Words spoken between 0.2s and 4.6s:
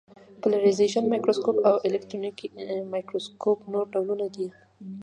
پالرېزېشن مایکروسکوپ او الکترونیکي مایکروسکوپ نور ډولونه دي.